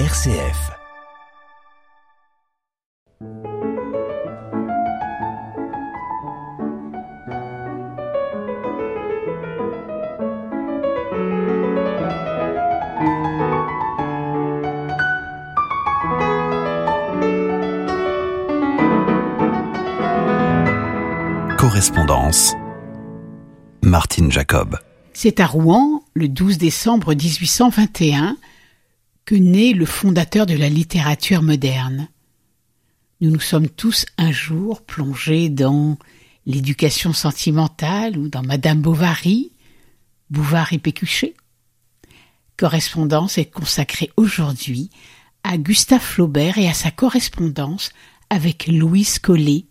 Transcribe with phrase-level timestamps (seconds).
[0.00, 0.72] RCF.
[21.56, 22.54] Correspondance.
[23.84, 24.76] Martine Jacob.
[25.12, 28.36] C'est à Rouen, le 12 décembre 1821,
[29.24, 32.08] que naît le fondateur de la littérature moderne.
[33.20, 35.96] Nous nous sommes tous un jour plongés dans
[36.46, 39.52] l'éducation sentimentale ou dans Madame Bovary,
[40.30, 41.34] Bouvard et Pécuchet.
[42.56, 44.90] Correspondance est consacrée aujourd'hui
[45.42, 47.90] à Gustave Flaubert et à sa correspondance
[48.30, 49.64] avec Louise Collet.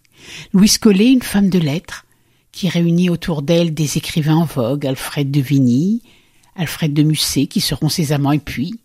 [0.53, 2.05] Louise Collet, une femme de lettres,
[2.51, 6.01] qui réunit autour d'elle des écrivains en vogue, Alfred de Vigny,
[6.55, 8.79] Alfred de Musset, qui seront ses amants, et puis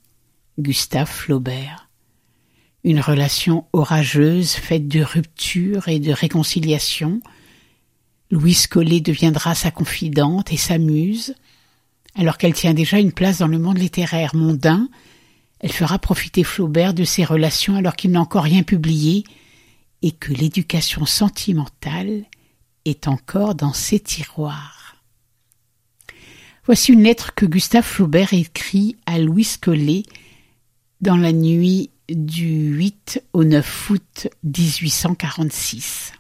[0.59, 1.89] Gustave Flaubert.
[2.83, 7.21] Une relation orageuse faite de ruptures et de réconciliation.
[8.33, 11.37] Louise Collet deviendra sa confidente et sa muse.
[12.17, 14.89] Alors qu'elle tient déjà une place dans le monde littéraire mondain,
[15.61, 19.23] elle fera profiter Flaubert de ses relations alors qu'il n'a encore rien publié
[20.03, 22.25] et que l'éducation sentimentale
[22.85, 24.97] est encore dans ses tiroirs.
[26.65, 30.03] Voici une lettre que Gustave Flaubert écrit à Louise Collet
[31.01, 36.13] dans la nuit du 8 au 9 août 1846.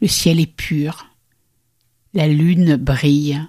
[0.00, 1.06] Le ciel est pur,
[2.14, 3.40] la lune brille.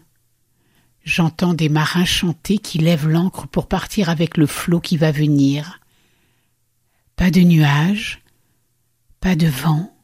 [1.04, 5.80] J'entends des marins chanter qui lèvent l'ancre pour partir avec le flot qui va venir.
[7.16, 8.22] Pas de nuages,
[9.22, 9.96] pas de vent.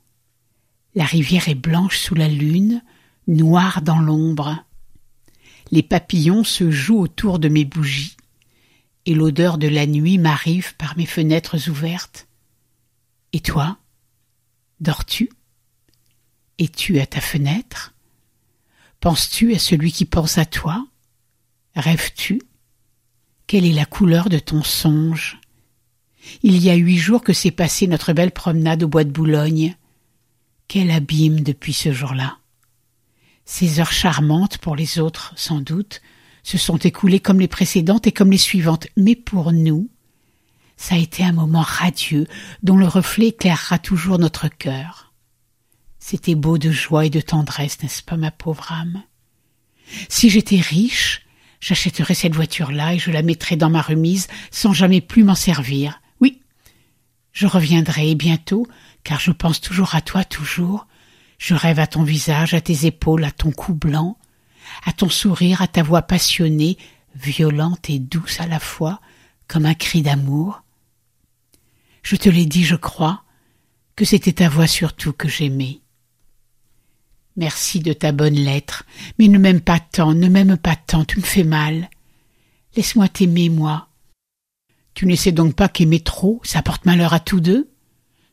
[0.95, 2.81] La rivière est blanche sous la lune,
[3.27, 4.63] noire dans l'ombre.
[5.71, 8.15] Les papillons se jouent autour de mes bougies
[9.07, 12.27] et l'odeur de la nuit m'arrive par mes fenêtres ouvertes.
[13.31, 13.77] Et toi
[14.81, 15.29] Dors-tu?
[16.59, 17.93] Es-tu à ta fenêtre?
[18.99, 20.85] Penses-tu à celui qui pense à toi?
[21.75, 22.41] Rêves-tu?
[23.47, 25.39] Quelle est la couleur de ton songe?
[26.43, 29.77] Il y a huit jours que s'est passée notre belle promenade au bois de Boulogne.
[30.67, 32.39] Quel abîme depuis ce jour-là.
[33.45, 36.01] Ces heures charmantes pour les autres, sans doute,
[36.47, 39.89] se sont écoulées comme les précédentes et comme les suivantes, mais pour nous,
[40.77, 42.25] ça a été un moment radieux
[42.63, 45.11] dont le reflet éclairera toujours notre cœur.
[45.99, 49.03] C'était beau de joie et de tendresse, n'est-ce pas, ma pauvre âme?
[50.07, 51.25] Si j'étais riche,
[51.59, 55.99] j'achèterais cette voiture-là et je la mettrais dans ma remise sans jamais plus m'en servir.
[56.21, 56.41] Oui,
[57.33, 58.65] je reviendrai bientôt,
[59.03, 60.87] car je pense toujours à toi, toujours.
[61.39, 64.17] Je rêve à ton visage, à tes épaules, à ton cou blanc
[64.85, 66.77] à ton sourire, à ta voix passionnée,
[67.15, 69.01] violente et douce à la fois,
[69.47, 70.63] comme un cri d'amour.
[72.03, 73.23] Je te l'ai dit, je crois,
[73.95, 75.81] que c'était ta voix surtout que j'aimais.
[77.35, 78.83] Merci de ta bonne lettre,
[79.19, 81.89] mais ne m'aime pas tant, ne m'aime pas tant, tu me fais mal.
[82.75, 83.89] Laisse-moi t'aimer, moi.
[84.93, 87.69] Tu ne sais donc pas qu'aimer trop, ça porte malheur à tous deux?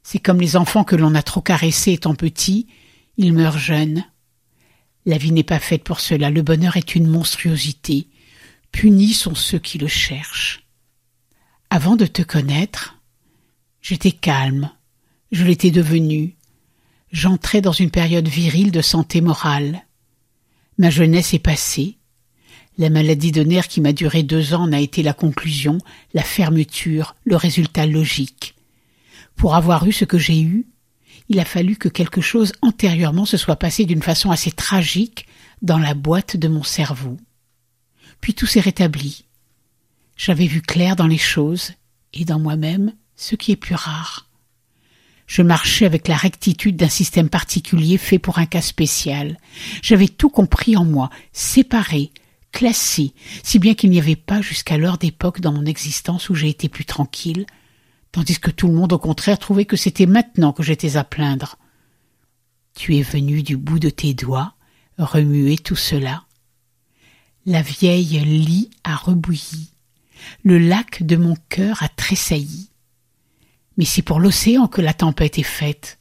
[0.03, 2.67] C'est comme les enfants que l'on a trop caressés étant petits,
[3.17, 4.05] ils meurent jeunes.
[5.07, 8.09] La vie n'est pas faite pour cela, le bonheur est une monstruosité.
[8.73, 10.67] Punis sont ceux qui le cherchent.
[11.71, 13.01] Avant de te connaître,
[13.83, 14.71] j'étais calme,
[15.31, 16.37] je l'étais devenu.
[17.13, 19.85] J'entrais dans une période virile de santé morale.
[20.79, 21.99] Ma jeunesse est passée.
[22.79, 25.79] La maladie de nerfs qui m'a duré deux ans n'a été la conclusion,
[26.13, 28.57] la fermeture, le résultat logique.
[29.37, 30.67] Pour avoir eu ce que j'ai eu,
[31.29, 35.27] il a fallu que quelque chose antérieurement se soit passé d'une façon assez tragique
[35.63, 37.17] dans la boîte de mon cerveau.
[38.21, 39.25] Puis tout s'est rétabli.
[40.17, 41.73] J'avais vu clair dans les choses
[42.13, 44.29] et dans moi-même ce qui est plus rare.
[45.27, 49.39] Je marchais avec la rectitude d'un système particulier fait pour un cas spécial.
[49.83, 52.13] J'avais tout compris en moi, séparé,
[52.53, 56.69] classé, si bien qu'il n'y avait pas jusqu'alors d'époque dans mon existence où j'ai été
[56.69, 57.47] plus tranquille,
[58.15, 61.57] tandis que tout le monde au contraire trouvait que c'était maintenant que j'étais à plaindre.
[62.77, 64.55] Tu es venu du bout de tes doigts
[64.99, 66.23] remuer tout cela.
[67.45, 69.73] La vieille lie a rebouilli,
[70.45, 72.71] le lac de mon cœur a tressailli.
[73.77, 75.99] Mais c'est pour l'océan que la tempête est faite.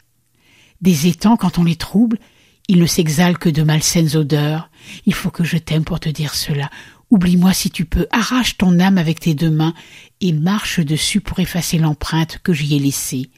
[0.82, 2.20] Des étangs, quand on les trouble,
[2.68, 4.70] ils ne s'exhalent que de malsaines odeurs.
[5.08, 6.70] Il faut que je t'aime pour te dire cela.
[7.14, 9.76] Oublie-moi si tu peux, arrache ton âme avec tes deux mains
[10.20, 13.30] et marche dessus pour effacer l'empreinte que j'y ai laissée.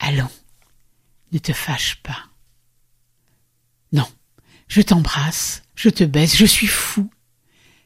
[0.00, 0.28] Allons,
[1.30, 2.18] ne te fâche pas.
[3.92, 4.08] Non,
[4.66, 7.08] je t'embrasse, je te baisse, je suis fou.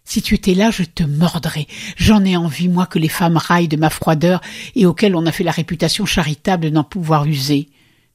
[0.05, 1.67] Si tu étais là, je te mordrais.
[1.99, 4.41] J'en ai envie, moi, que les femmes raillent de ma froideur
[4.77, 7.69] et auxquelles on a fait la réputation charitable d'en pouvoir user,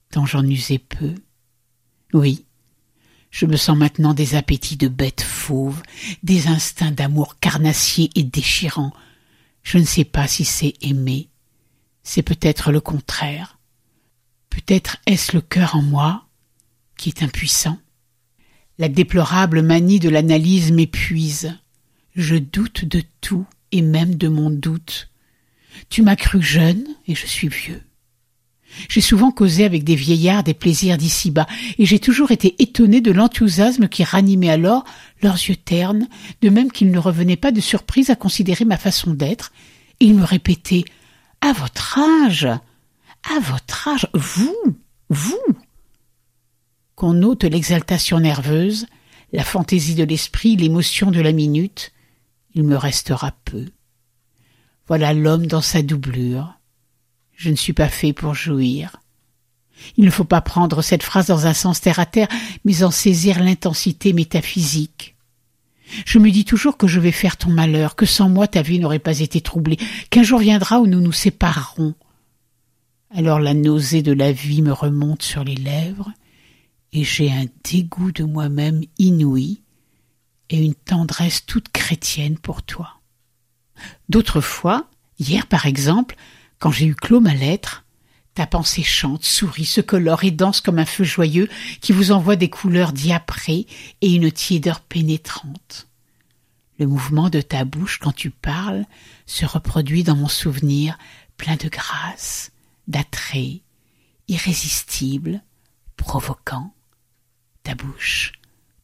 [0.10, 1.14] tant j'en usais peu.
[2.14, 2.44] Oui,
[3.32, 5.82] je me sens maintenant des appétits de bête fauve,
[6.22, 8.92] des instincts d'amour carnassier et déchirant.
[9.64, 11.30] Je ne sais pas si c'est aimer.
[12.04, 13.58] C'est peut-être le contraire.
[14.50, 16.28] Peut-être est-ce le cœur en moi
[16.98, 17.80] qui est impuissant.
[18.78, 21.58] La déplorable manie de l'analyse m'épuise.
[22.16, 25.10] Je doute de tout et même de mon doute.
[25.90, 27.82] Tu m'as cru jeune et je suis vieux.
[28.90, 31.48] J'ai souvent causé avec des vieillards des plaisirs d'ici-bas,
[31.78, 34.84] et j'ai toujours été étonné de l'enthousiasme qui ranimait alors
[35.22, 36.08] leurs yeux ternes,
[36.42, 39.52] de même qu'ils ne revenaient pas de surprise à considérer ma façon d'être.
[40.00, 40.86] Ils me répétaient
[41.42, 44.56] À votre âge À votre âge Vous
[45.10, 45.42] Vous
[46.96, 48.86] Qu'on ôte l'exaltation nerveuse,
[49.34, 51.92] la fantaisie de l'esprit, l'émotion de la minute,
[52.54, 53.66] il me restera peu.
[54.88, 56.60] Voilà l'homme dans sa doublure.
[57.42, 58.98] Je ne suis pas fait pour jouir.
[59.98, 62.28] Il ne faut pas prendre cette phrase dans un sens terre à terre,
[62.66, 65.16] mais en saisir l'intensité métaphysique.
[66.06, 68.78] Je me dis toujours que je vais faire ton malheur, que sans moi ta vie
[68.78, 69.80] n'aurait pas été troublée,
[70.12, 71.96] qu'un jour viendra où nous nous séparerons.
[73.10, 76.12] Alors la nausée de la vie me remonte sur les lèvres,
[76.94, 79.64] et j'ai un dégoût de moi-même inouï,
[80.52, 83.00] et une tendresse toute chrétienne pour toi.
[84.10, 84.86] D'autres fois,
[85.18, 86.16] hier par exemple,
[86.62, 87.84] quand j'ai eu clos ma lettre,
[88.36, 91.50] ta pensée chante, sourit, se colore et danse comme un feu joyeux
[91.82, 93.66] qui vous envoie des couleurs diaprées
[94.02, 95.88] et une tiédeur pénétrante.
[96.78, 98.86] Le mouvement de ta bouche quand tu parles
[99.26, 101.00] se reproduit dans mon souvenir
[101.36, 102.52] plein de grâce,
[102.88, 103.62] d'attrait,
[104.28, 105.42] irrésistible,
[105.98, 106.76] provoquant.
[107.64, 108.34] Ta bouche,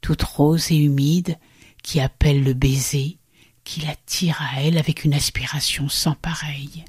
[0.01, 1.37] toute rose et humide,
[1.83, 3.19] qui appelle le baiser,
[3.63, 6.83] qui l'attire à elle avec une aspiration sans pareille.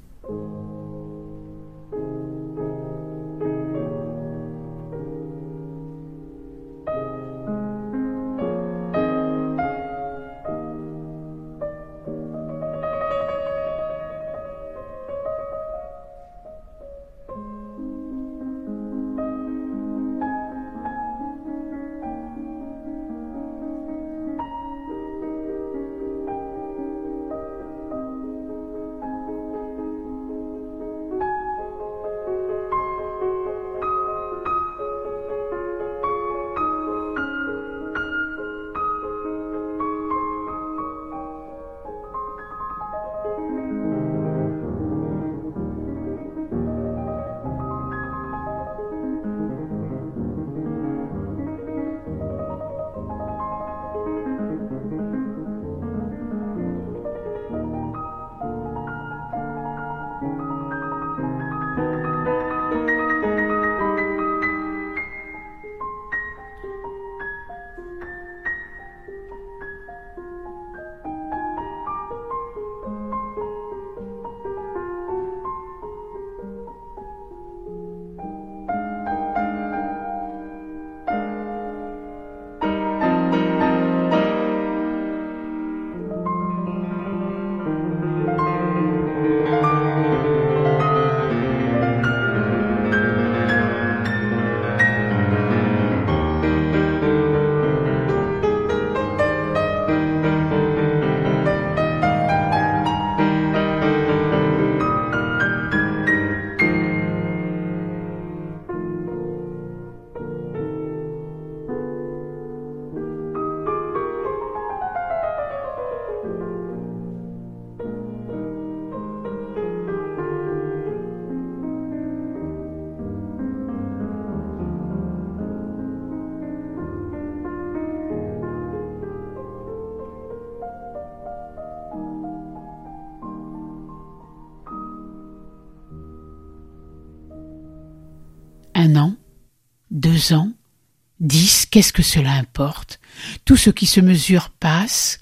[141.29, 143.01] qu'est-ce que cela importe?
[143.45, 145.21] Tout ce qui se mesure passe,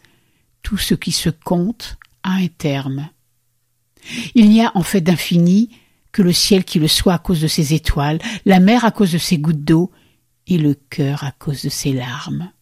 [0.62, 3.08] tout ce qui se compte a un terme.
[4.34, 5.70] Il n'y a en fait d'infini
[6.12, 9.12] que le ciel qui le soit à cause de ses étoiles, la mer à cause
[9.12, 9.92] de ses gouttes d'eau,
[10.46, 12.52] et le cœur à cause de ses larmes.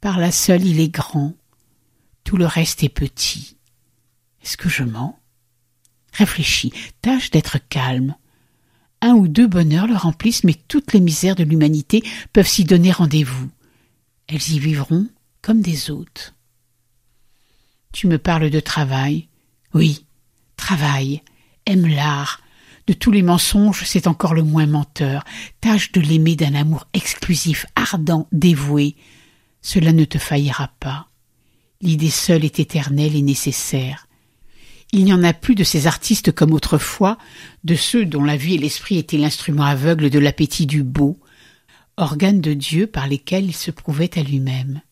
[0.00, 1.34] Par là seule il est grand,
[2.24, 3.56] tout le reste est petit.
[4.42, 5.18] Est-ce que je mens?
[6.12, 8.14] Réfléchis, tâche d'être calme,
[9.02, 12.92] un ou deux bonheurs le remplissent, mais toutes les misères de l'humanité peuvent s'y donner
[12.92, 13.50] rendez-vous.
[14.28, 15.08] Elles y vivront
[15.42, 16.34] comme des hôtes.
[17.92, 19.28] Tu me parles de travail.
[19.74, 20.06] Oui,
[20.56, 21.22] travail,
[21.66, 22.40] aime l'art.
[22.86, 25.24] De tous les mensonges, c'est encore le moins menteur.
[25.60, 28.96] Tâche de l'aimer d'un amour exclusif, ardent, dévoué.
[29.60, 31.08] Cela ne te faillira pas.
[31.80, 34.06] L'idée seule est éternelle et nécessaire.
[34.92, 37.16] Il n'y en a plus de ces artistes comme autrefois,
[37.64, 41.18] de ceux dont la vie et l'esprit étaient l'instrument aveugle de l'appétit du beau,
[41.96, 44.82] organes de Dieu par lesquels il se prouvait à lui-même.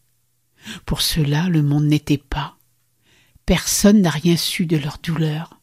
[0.86, 2.56] Pour cela, le monde n'était pas.
[3.44, 5.60] Personne n'a rien su de leur douleur.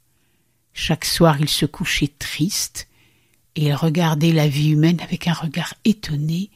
[0.74, 2.88] Chaque soir, ils se couchaient tristes
[3.56, 6.52] et ils regardaient la vie humaine avec un regard étonné,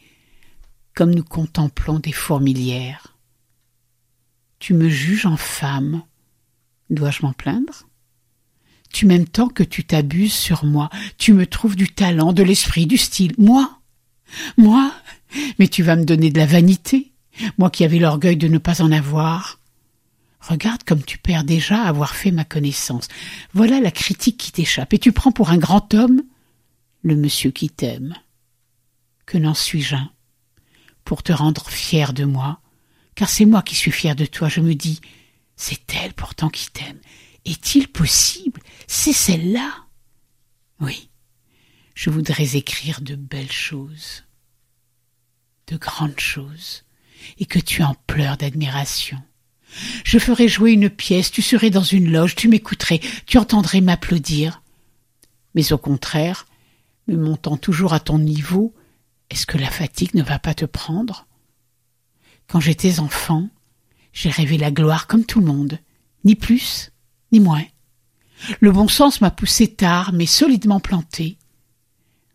[0.93, 3.17] comme nous contemplons des fourmilières.
[4.59, 6.03] Tu me juges en femme.
[6.91, 7.87] Dois-je m'en plaindre?
[8.93, 10.89] Tu m'aimes tant que tu t'abuses sur moi.
[11.17, 13.33] Tu me trouves du talent, de l'esprit, du style.
[13.39, 13.79] Moi
[14.57, 14.93] Moi
[15.57, 17.11] Mais tu vas me donner de la vanité
[17.57, 19.59] moi qui avais l'orgueil de ne pas en avoir.
[20.39, 23.07] Regarde comme tu perds déjà avoir fait ma connaissance.
[23.53, 26.23] Voilà la critique qui t'échappe, et tu prends pour un grand homme
[27.03, 28.15] le monsieur qui t'aime.
[29.25, 30.11] Que n'en suis-je un
[31.05, 32.59] Pour te rendre fier de moi,
[33.15, 34.99] car c'est moi qui suis fier de toi, je me dis,
[35.61, 36.99] c'est elle pourtant qui t'aime.
[37.45, 38.61] Est-il possible?
[38.87, 39.71] C'est celle-là?
[40.79, 41.11] Oui,
[41.93, 44.23] je voudrais écrire de belles choses,
[45.67, 46.83] de grandes choses.
[47.37, 49.21] Et que tu en pleures d'admiration.
[50.03, 54.63] Je ferai jouer une pièce, tu serais dans une loge, tu m'écouterais, tu entendrais m'applaudir.
[55.53, 56.47] Mais au contraire,
[57.07, 58.73] me montant toujours à ton niveau,
[59.29, 61.27] est-ce que la fatigue ne va pas te prendre?
[62.47, 63.51] Quand j'étais enfant,
[64.13, 65.79] j'ai rêvé la gloire comme tout le monde,
[66.23, 66.91] ni plus,
[67.31, 67.63] ni moins.
[68.59, 71.37] Le bon sens m'a poussé tard, mais solidement planté.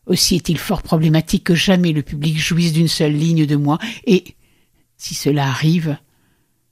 [0.06, 4.36] Aussi est-il fort problématique que jamais le public jouisse d'une seule ligne de moi, et
[4.96, 5.98] si cela arrive,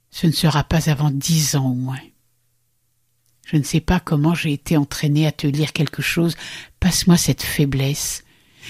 [0.09, 1.99] ce ne sera pas avant dix ans au moins.
[3.45, 6.35] Je ne sais pas comment j'ai été entraîné à te lire quelque chose,
[6.79, 8.23] passe-moi cette faiblesse.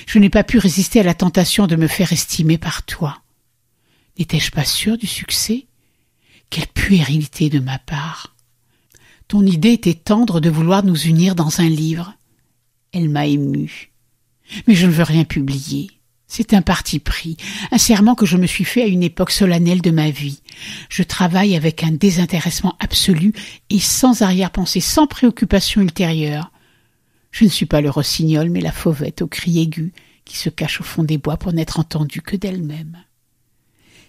[0.08, 3.22] Je n'ai pas pu résister à la tentation de me faire estimer par toi.
[4.18, 5.68] N'étais-je pas sûr du succès?
[6.56, 8.34] Quelle puérilité de ma part
[9.28, 12.14] Ton idée était tendre de vouloir nous unir dans un livre.
[12.94, 13.92] Elle m'a ému.
[14.66, 15.92] Mais je ne veux rien publier.
[16.28, 17.36] C'est un parti pris,
[17.74, 20.40] un serment que je me suis fait à une époque solennelle de ma vie.
[20.88, 23.34] Je travaille avec un désintéressement absolu
[23.70, 26.54] et sans arrière-pensée, sans préoccupation ultérieure.
[27.32, 29.92] Je ne suis pas le rossignol, mais la fauvette au cri aigu
[30.24, 32.98] qui se cache au fond des bois pour n'être entendue que d'elle-même.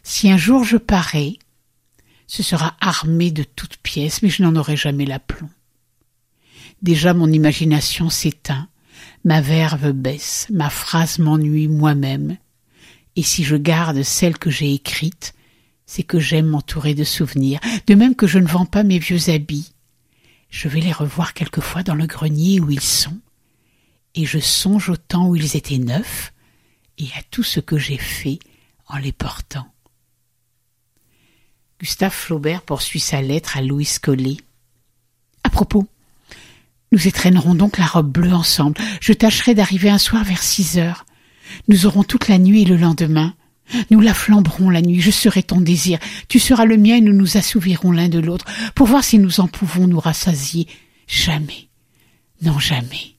[0.04, 1.38] Si un jour je parais,
[2.26, 5.48] ce sera armé de toutes pièces, mais je n'en aurai jamais l'aplomb.
[6.82, 8.68] Déjà mon imagination s'éteint,
[9.26, 12.36] Ma verve baisse, ma phrase m'ennuie moi-même,
[13.16, 15.34] et si je garde celle que j'ai écrite,
[15.84, 19.28] c'est que j'aime m'entourer de souvenirs, de même que je ne vends pas mes vieux
[19.30, 19.72] habits.
[20.48, 23.18] Je vais les revoir quelquefois dans le grenier où ils sont,
[24.14, 26.32] et je songe au temps où ils étaient neufs,
[26.98, 28.38] et à tout ce que j'ai fait
[28.86, 29.66] en les portant.
[31.86, 34.38] Gustave Flaubert poursuit sa lettre à Louis Collet.
[35.44, 35.86] À propos,
[36.90, 38.80] nous étrennerons donc la robe bleue ensemble.
[39.00, 41.06] Je tâcherai d'arriver un soir vers six heures.
[41.68, 43.36] Nous aurons toute la nuit et le lendemain.
[43.92, 47.12] Nous la flamberons la nuit, je serai ton désir, tu seras le mien et nous
[47.12, 50.66] nous assouvirons l'un de l'autre pour voir si nous en pouvons nous rassasier.
[51.06, 51.68] Jamais.
[52.42, 53.14] Non, jamais.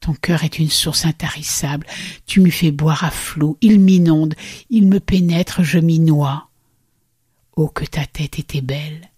[0.00, 1.86] Ton cœur est une source intarissable,
[2.26, 4.34] tu m'y fais boire à flot, il m'inonde,
[4.68, 6.50] il me pénètre, je m'y noie.
[7.56, 9.10] Oh, que ta tête était belle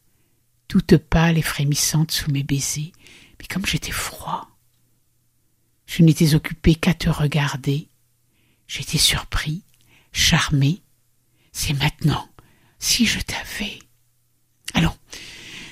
[0.68, 2.92] toute pâle et frémissante sous mes baisers,
[3.38, 4.48] mais comme j'étais froid.
[5.86, 7.88] Je n'étais occupé qu'à te regarder.
[8.66, 9.62] J'étais surpris,
[10.12, 10.82] charmé.
[11.52, 12.28] C'est maintenant,
[12.78, 13.78] si je t'avais.
[14.74, 14.96] Allons,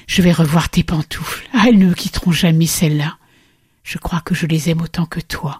[0.07, 1.49] je vais revoir tes pantoufles.
[1.53, 3.19] Ah, elles ne me quitteront jamais celles-là.
[3.83, 5.59] Je crois que je les aime autant que toi.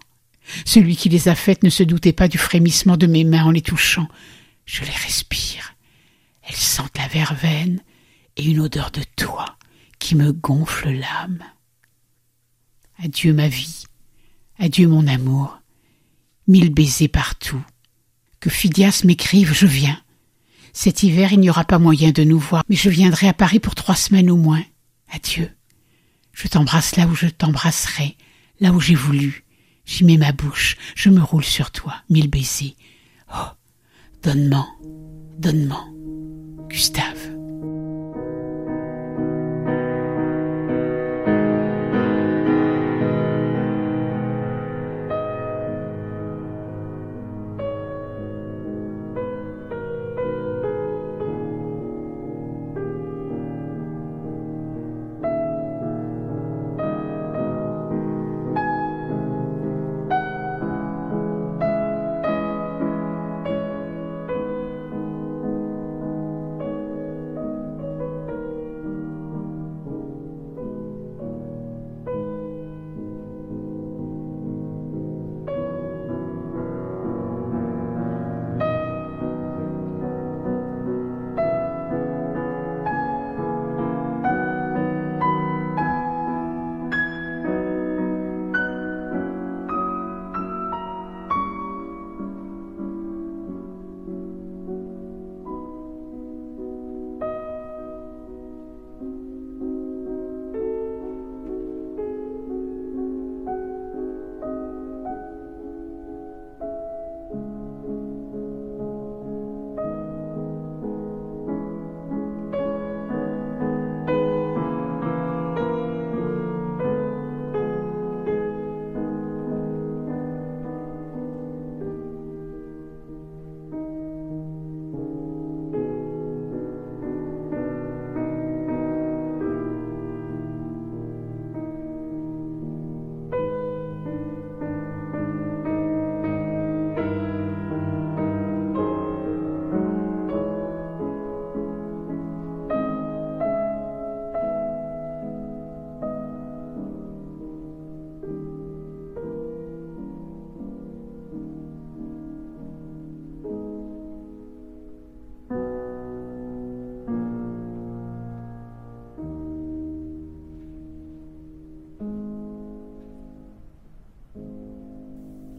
[0.65, 3.51] Celui qui les a faites ne se doutait pas du frémissement de mes mains en
[3.51, 4.09] les touchant.
[4.65, 5.74] Je les respire.
[6.47, 7.81] Elles sentent la verveine,
[8.37, 9.57] et une odeur de toi
[9.99, 11.43] qui me gonfle l'âme.
[13.03, 13.85] Adieu ma vie,
[14.59, 15.59] adieu mon amour,
[16.47, 17.63] mille baisers partout.
[18.41, 20.01] Que Phidias m'écrive, je viens.
[20.73, 23.61] Cet hiver, il n'y aura pas moyen de nous voir, mais je viendrai à Paris
[23.61, 24.63] pour trois semaines au moins.
[25.11, 25.51] Adieu.
[26.33, 28.17] Je t'embrasse là où je t'embrasserai,
[28.61, 29.45] là où j'ai voulu.
[29.87, 32.75] J'y mets ma bouche, je me roule sur toi, mille baisers.
[33.33, 33.49] Oh,
[34.23, 34.67] donne-m'en,
[35.39, 35.94] donne-m'en.
[36.75, 37.34] Gustave.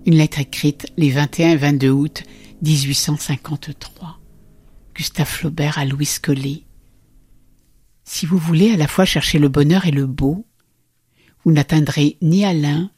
[0.05, 2.23] Une lettre écrite les 21 et 22 août
[2.61, 4.19] 1853.
[4.93, 6.63] Gustave Flaubert à Louis Collet.
[8.03, 10.45] Si vous voulez à la fois chercher le bonheur et le beau,
[11.43, 12.91] vous n'atteindrez ni à l'un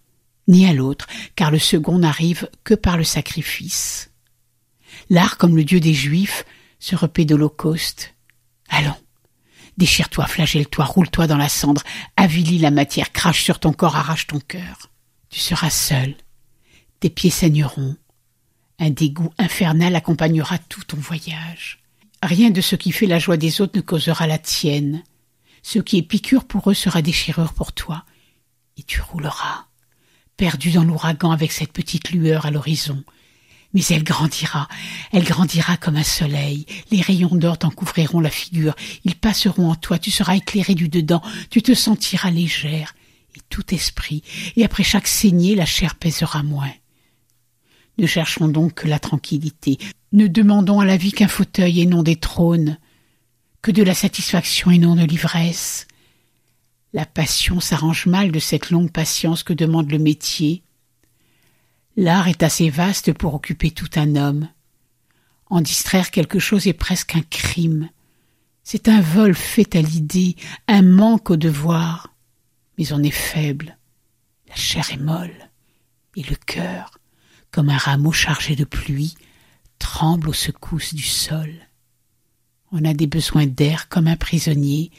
[0.50, 4.12] ni à l'autre, car le second n'arrive que par le sacrifice.
[5.10, 6.46] L'art, comme le Dieu des Juifs,
[6.80, 8.16] se repaît d'Holocauste.
[8.70, 8.96] Allons,
[9.78, 11.84] déchire-toi, flagelle-toi, roule-toi dans la cendre,
[12.16, 14.90] avilis la matière, crache sur ton corps, arrache ton cœur.
[15.30, 16.16] Tu seras seul,
[17.00, 17.96] tes pieds saigneront,
[18.80, 21.80] un dégoût infernal accompagnera tout ton voyage.
[22.24, 25.04] Rien de ce qui fait la joie des autres ne causera la tienne.
[25.62, 28.06] Ce qui est piqûre pour eux sera déchirure pour toi,
[28.78, 29.66] et tu rouleras,
[30.38, 33.04] perdu dans l'ouragan avec cette petite lueur à l'horizon,
[33.74, 34.68] mais elle grandira,
[35.12, 39.76] elle grandira comme un soleil, les rayons d'or t'en couvriront la figure, ils passeront en
[39.76, 42.96] toi, tu seras éclairé du dedans, tu te sentiras légère,
[43.36, 44.24] et tout esprit,
[44.56, 46.72] et après chaque saignée la chair pèsera moins.
[47.98, 49.78] Ne cherchons donc que la tranquillité,
[50.12, 52.78] ne demandons à la vie qu'un fauteuil et non des trônes,
[53.62, 55.88] que de la satisfaction et non de l'ivresse.
[56.94, 60.64] La passion s'arrange mal de cette longue patience que demande le métier,
[62.00, 64.50] L'art est assez vaste pour occuper tout un homme.
[65.48, 67.90] En distraire quelque chose est presque un crime.
[68.64, 70.36] C'est un vol fait à l'idée,
[70.68, 72.14] un manque au devoir.
[72.78, 73.80] Mais on est faible.
[74.48, 75.50] La chair est molle.
[76.16, 77.00] Et le cœur,
[77.58, 79.16] comme un rameau chargé de pluie,
[79.80, 81.52] tremble aux secousses du sol.
[82.72, 84.92] On a des besoins d'air comme un prisonnier,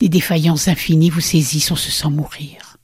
[0.00, 2.78] des défaillances infinies vous saisissent, on se sent mourir.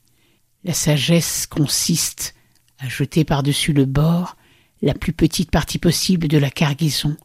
[0.64, 2.34] La sagesse consiste
[2.78, 4.36] à jeter par-dessus le bord
[4.82, 7.16] la plus petite partie possible de la cargaison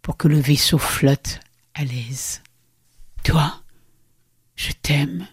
[0.00, 1.40] pour que le vaisseau flotte
[1.74, 2.40] à l'aise.
[3.24, 3.64] Toi,
[4.54, 5.26] je t'aime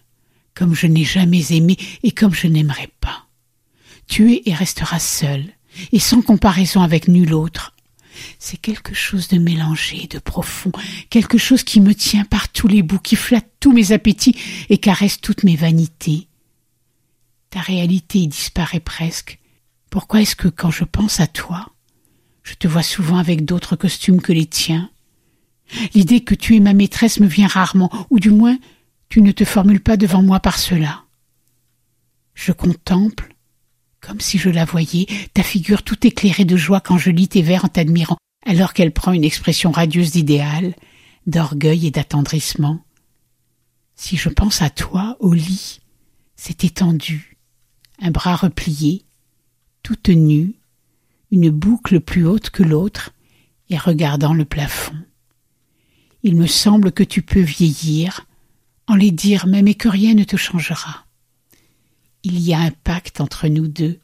[0.56, 3.28] comme je n'ai jamais aimé et comme je n'aimerais pas.
[4.08, 5.52] Tu es et resteras seul,
[5.92, 7.74] et sans comparaison avec nul autre.
[8.38, 10.72] C'est quelque chose de mélangé, de profond,
[11.10, 14.36] quelque chose qui me tient par tous les bouts, qui flatte tous mes appétits
[14.68, 16.28] et caresse toutes mes vanités.
[17.50, 19.38] Ta réalité disparaît presque,
[19.90, 21.66] pourquoi est-ce que quand je pense à toi,
[22.42, 24.90] je te vois souvent avec d'autres costumes que les tiens?
[25.94, 28.58] L'idée que tu es ma maîtresse me vient rarement, ou du moins
[29.08, 31.04] tu ne te formules pas devant moi par cela.
[32.34, 33.35] Je contemple,
[34.06, 37.42] comme si je la voyais, ta figure tout éclairée de joie quand je lis tes
[37.42, 40.76] vers en t'admirant, alors qu'elle prend une expression radieuse d'idéal,
[41.26, 42.84] d'orgueil et d'attendrissement.
[43.96, 45.80] Si je pense à toi, au lit,
[46.36, 47.36] c'est étendu,
[48.00, 49.04] un bras replié,
[49.82, 50.54] toute nue,
[51.32, 53.10] une boucle plus haute que l'autre,
[53.70, 54.94] et regardant le plafond.
[56.22, 58.24] Il me semble que tu peux vieillir,
[58.86, 61.05] en les dire même et que rien ne te changera.
[62.28, 64.00] Il y a un pacte entre nous deux,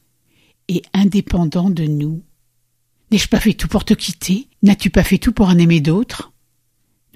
[0.69, 2.23] et indépendant de nous.
[3.11, 4.47] N'ai-je pas fait tout pour te quitter?
[4.63, 6.31] N'as-tu pas fait tout pour en aimer d'autres?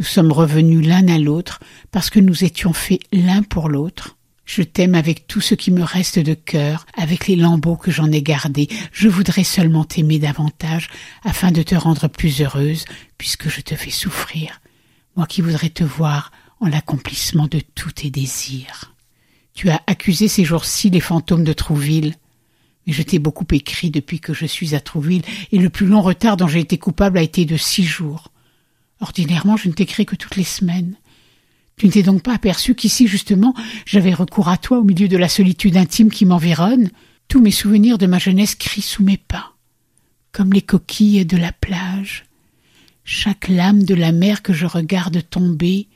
[0.01, 1.61] Nous sommes revenus l'un à l'autre
[1.92, 4.16] parce que nous étions faits l'un pour l'autre.
[4.47, 8.11] Je t'aime avec tout ce qui me reste de cœur, avec les lambeaux que j'en
[8.11, 8.69] ai gardés.
[8.90, 10.90] Je voudrais seulement t'aimer davantage,
[11.23, 12.85] afin de te rendre plus heureuse,
[13.16, 14.61] puisque je te fais souffrir.
[15.14, 18.95] Moi qui voudrais te voir en l'accomplissement de tous tes désirs.
[19.57, 22.14] Tu as accusé ces jours-ci les fantômes de Trouville.
[22.87, 26.03] Mais je t'ai beaucoup écrit depuis que je suis à Trouville, et le plus long
[26.03, 28.29] retard dont j'ai été coupable a été de six jours.
[29.01, 30.97] Ordinairement, je ne t'écris que toutes les semaines.
[31.79, 33.55] Tu ne t'es donc pas aperçu qu'ici, justement,
[33.87, 36.90] j'avais recours à toi au milieu de la solitude intime qui m'environne.
[37.27, 39.55] Tous mes souvenirs de ma jeunesse crient sous mes pas,
[40.33, 42.27] comme les coquilles de la plage.
[43.05, 45.88] Chaque lame de la mer que je regarde tomber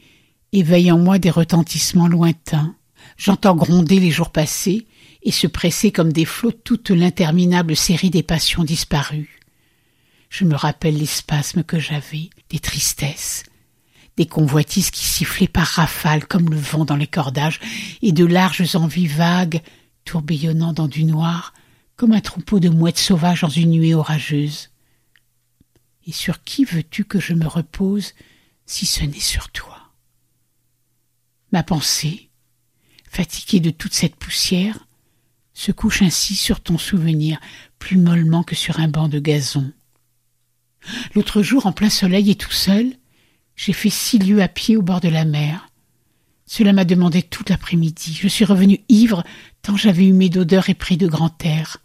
[0.53, 2.75] éveille en moi des retentissements lointains.
[3.21, 4.87] J'entends gronder les jours passés
[5.23, 9.41] et se presser comme des flots toute l'interminable série des passions disparues.
[10.31, 13.43] Je me rappelle les spasmes que j'avais, des tristesses,
[14.17, 17.61] des convoitises qui sifflaient par rafales comme le vent dans les cordages,
[18.01, 19.61] et de larges envies vagues,
[20.07, 21.53] tourbillonnant dans du noir,
[21.97, 24.71] comme un troupeau de mouettes sauvages dans une nuée orageuse.
[26.07, 28.15] Et sur qui veux-tu que je me repose
[28.65, 29.77] si ce n'est sur toi?
[31.53, 32.30] Ma pensée,
[33.11, 34.87] fatiguée de toute cette poussière,
[35.53, 37.39] se couche ainsi sur ton souvenir,
[37.79, 39.73] plus mollement que sur un banc de gazon.
[41.15, 42.87] L'autre jour, en plein soleil et tout seul,
[43.57, 45.69] j'ai fait six lieues à pied au bord de la mer.
[46.47, 48.17] Cela m'a demandé tout l'après-midi.
[48.19, 49.23] Je suis revenu ivre
[49.61, 51.79] tant j'avais humé d'odeur et pris de grand air.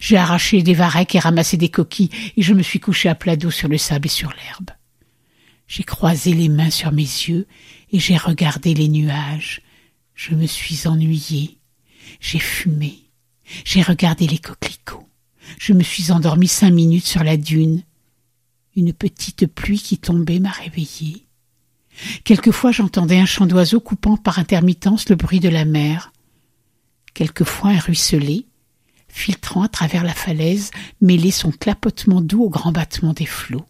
[0.00, 3.36] J'ai arraché des varechs et ramassé des coquilles, et je me suis couché à plat
[3.36, 4.70] dos sur le sable et sur l'herbe.
[5.66, 7.46] J'ai croisé les mains sur mes yeux,
[7.92, 9.62] et j'ai regardé les nuages.
[10.14, 11.58] Je me suis ennuyé.
[12.20, 12.98] J'ai fumé.
[13.64, 15.08] J'ai regardé les coquelicots.
[15.58, 17.82] Je me suis endormie cinq minutes sur la dune.
[18.76, 21.26] Une petite pluie qui tombait m'a réveillée.
[22.24, 26.12] Quelquefois j'entendais un chant d'oiseau coupant par intermittence le bruit de la mer.
[27.12, 28.46] Quelquefois un ruisselet,
[29.08, 33.66] filtrant à travers la falaise, mêlait son clapotement doux au grand battement des flots.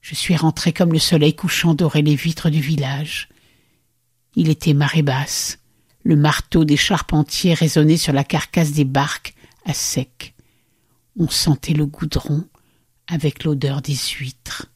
[0.00, 3.28] Je suis rentré comme le soleil couchant dorait les vitres du village.
[4.34, 5.58] Il était marée basse.
[6.04, 10.34] Le marteau des charpentiers résonnait sur la carcasse des barques à sec.
[11.18, 12.44] On sentait le goudron
[13.06, 14.66] avec l'odeur des huîtres.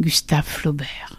[0.00, 1.17] Gustave Flaubert.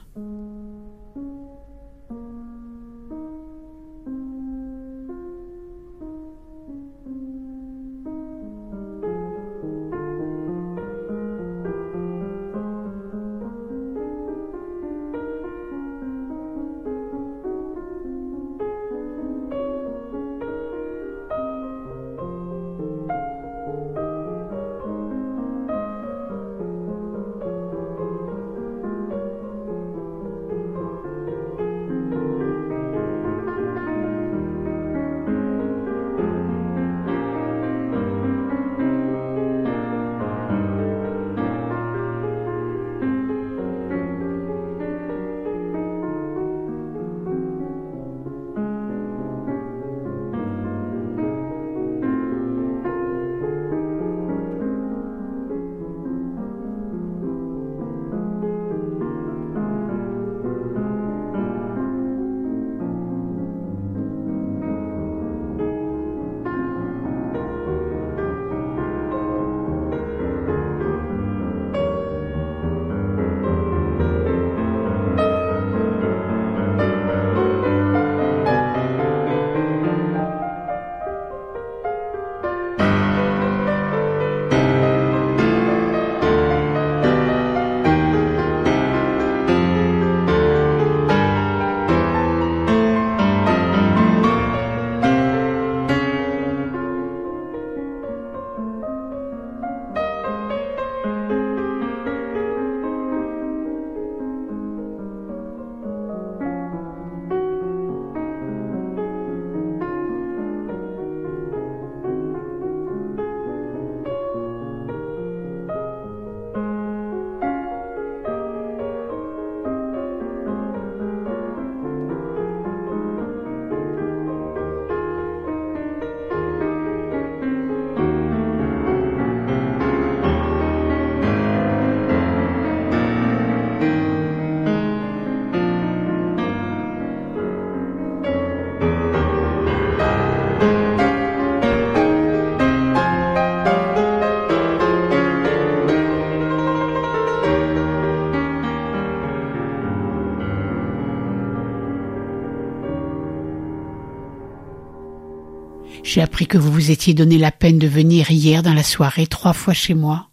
[156.10, 159.28] J'ai appris que vous vous étiez donné la peine de venir hier dans la soirée
[159.28, 160.30] trois fois chez moi.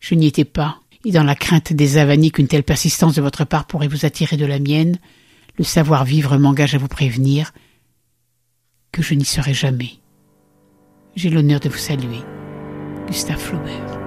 [0.00, 3.46] Je n'y étais pas, et dans la crainte des avanies qu'une telle persistance de votre
[3.46, 4.98] part pourrait vous attirer de la mienne,
[5.56, 7.54] le savoir-vivre m'engage à vous prévenir
[8.92, 9.92] que je n'y serai jamais.
[11.14, 12.20] J'ai l'honneur de vous saluer.
[13.06, 14.05] Gustave Flaubert.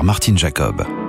[0.00, 0.99] Par Martine Jacob.